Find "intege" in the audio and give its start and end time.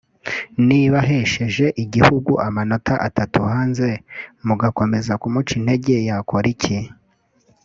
5.59-5.93